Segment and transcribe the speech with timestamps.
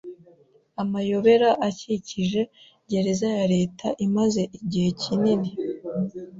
[0.81, 2.41] Amayobera akikije
[2.89, 5.49] gereza ya leta imaze igihe kinini